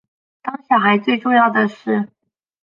[0.41, 2.09] 当小孩最重要的事